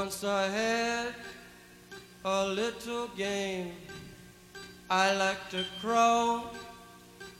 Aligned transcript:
Once 0.00 0.24
I 0.24 0.48
had 0.48 1.14
a 2.24 2.48
little 2.48 3.06
game. 3.16 3.70
I 4.90 5.14
like 5.14 5.48
to 5.50 5.64
crawl 5.80 6.50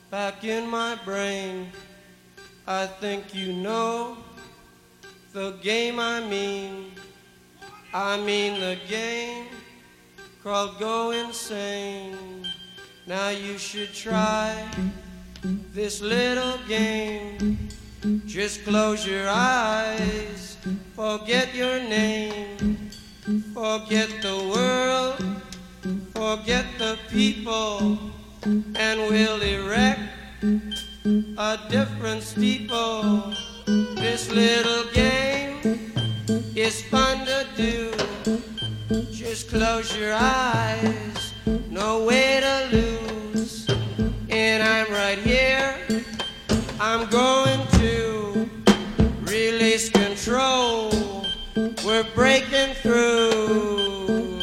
back 0.09 0.45
in 0.45 0.70
my 0.70 0.95
brain. 1.05 1.73
I 2.64 2.87
think 2.87 3.34
you 3.34 3.52
know 3.55 4.19
the 5.32 5.59
game 5.62 5.98
I 5.98 6.20
mean. 6.20 6.93
I 7.93 8.20
mean 8.20 8.61
the 8.61 8.79
game 8.89 9.46
called 10.45 10.79
Go 10.79 11.11
Insane. 11.11 12.46
Now 13.09 13.30
you 13.30 13.59
should 13.59 13.93
try 13.93 14.64
this 15.73 16.01
little 16.01 16.59
game. 16.68 17.68
Just 18.27 18.65
close 18.65 19.05
your 19.05 19.29
eyes, 19.29 20.54
forget 20.95 21.54
your 21.54 21.80
name, 21.80 22.91
forget 23.52 24.09
the 24.23 24.36
world, 24.52 25.20
forget 26.14 26.64
the 26.78 26.96
people, 27.10 27.98
and 28.45 29.00
we'll 29.10 29.42
erect 29.42 30.00
a 31.37 31.59
different 31.68 32.23
steeple. 32.23 33.34
This 33.96 34.30
little 34.30 34.84
game 34.92 35.60
is 36.56 36.82
fun 36.82 37.26
to 37.26 37.46
do. 37.56 37.92
Just 39.12 39.51
close 39.51 39.96
your 39.96 40.15
eyes, 40.15 41.34
no 41.70 42.04
way 42.04 42.40
to 42.40 42.68
lose. 42.76 43.68
And 44.30 44.62
I'm 44.62 44.90
right 44.92 45.18
here, 45.18 45.74
I'm 46.80 47.09
going 47.10 47.60
to 47.80 48.24
release 49.65 49.88
control. 49.88 50.90
We're 51.87 52.04
breaking 52.15 52.74
through. 52.82 54.34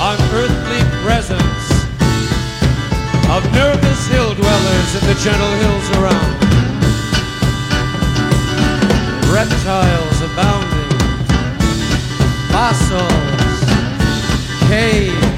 Unearthly 0.00 0.80
presence 1.02 1.70
of 3.30 3.42
nervous 3.52 4.06
hill 4.06 4.32
dwellers 4.34 4.94
in 4.94 5.04
the 5.08 5.14
gentle 5.22 5.54
hills 5.58 5.90
around. 5.98 6.38
Reptiles 9.32 10.20
abounding, 10.22 10.98
fossils, 12.52 13.60
caves, 14.68 15.37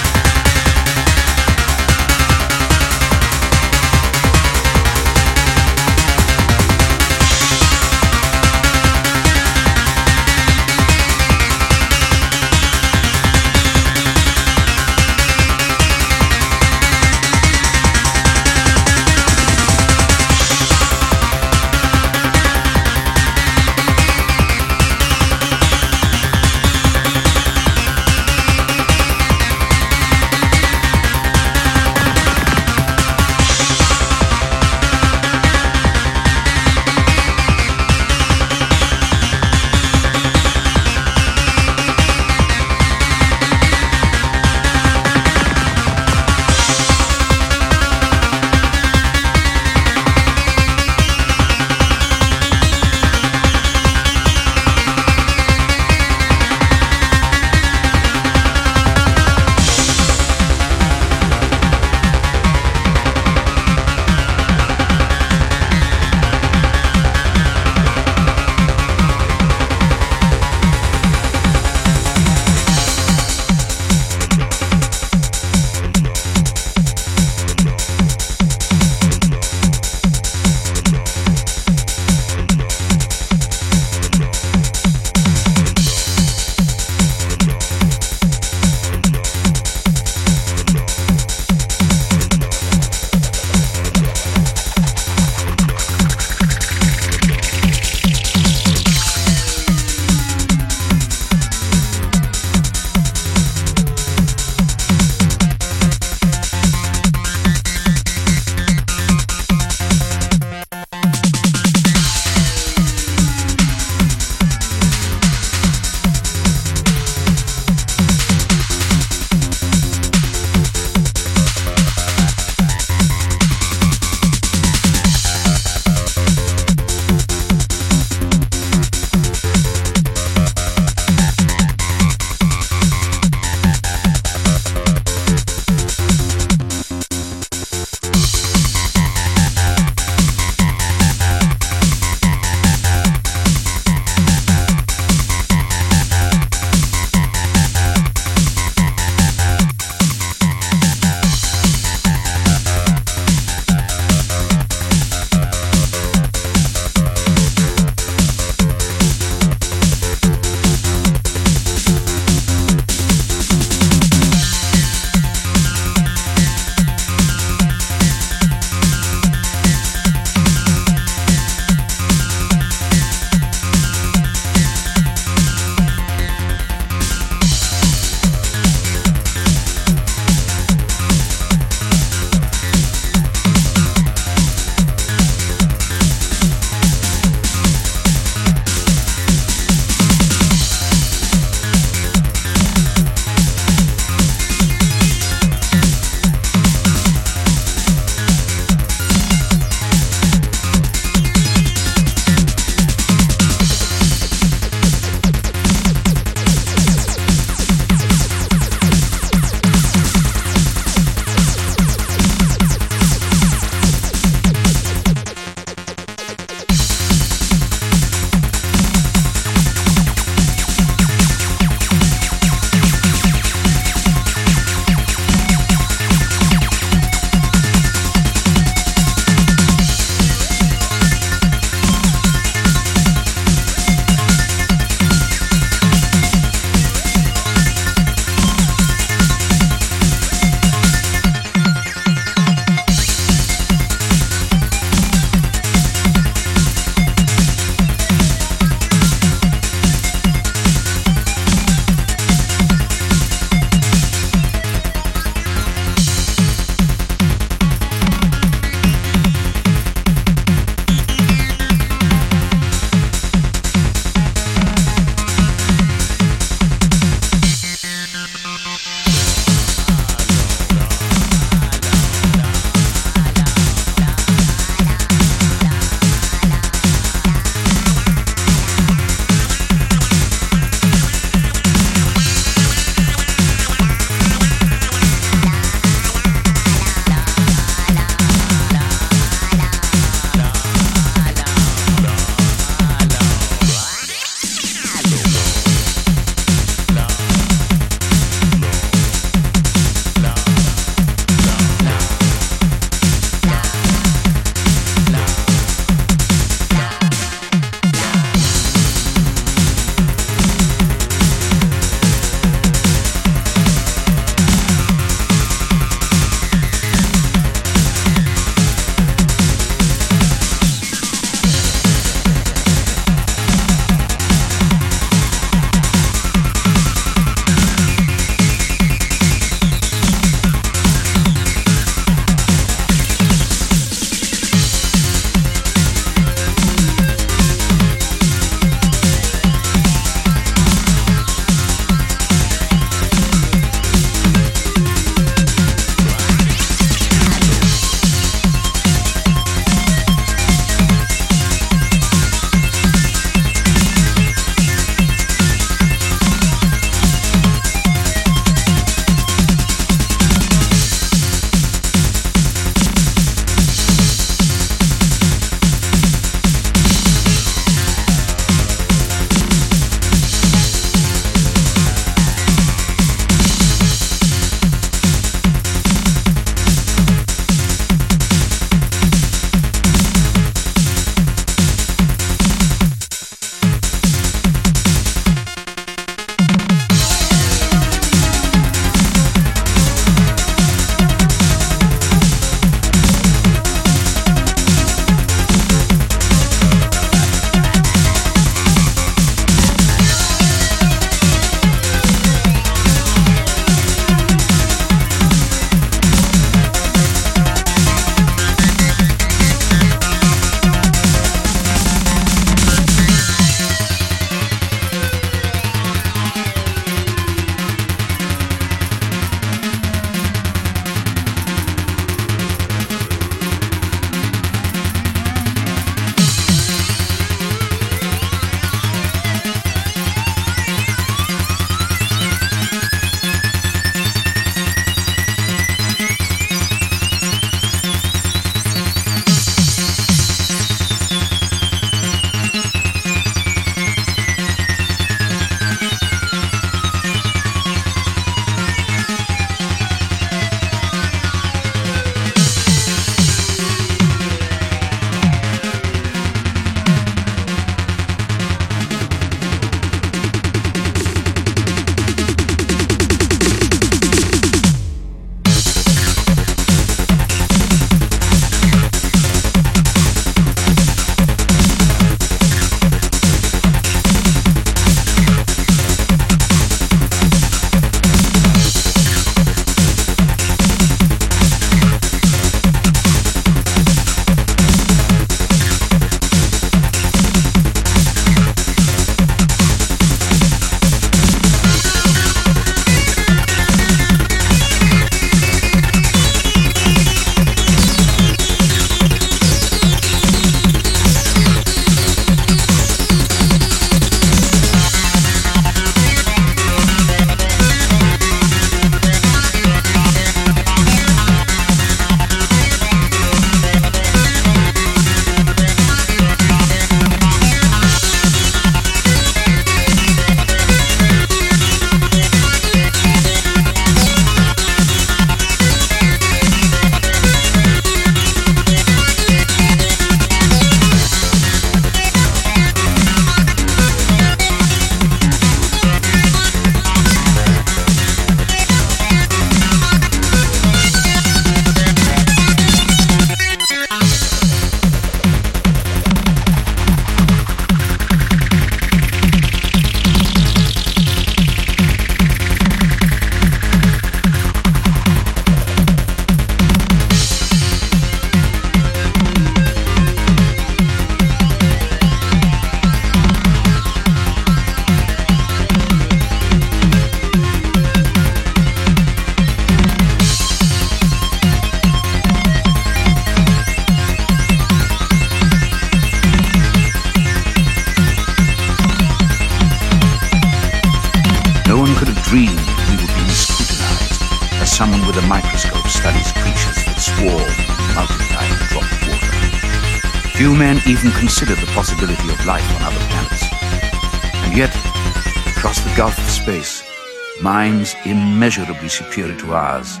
minds 597.54 597.94
immeasurably 598.04 598.88
superior 598.88 599.38
to 599.38 599.54
ours 599.54 600.00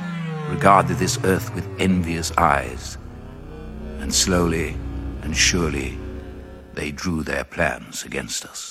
regarded 0.54 0.96
this 0.98 1.16
earth 1.22 1.54
with 1.54 1.64
envious 1.78 2.32
eyes. 2.36 2.98
And 4.00 4.12
slowly 4.12 4.70
and 5.22 5.36
surely, 5.36 5.96
they 6.78 6.90
drew 6.90 7.22
their 7.22 7.44
plans 7.44 8.04
against 8.04 8.44
us. 8.44 8.63